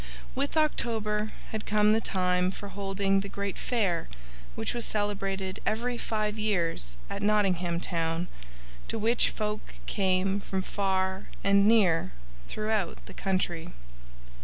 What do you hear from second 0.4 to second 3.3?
October had come the time for holding the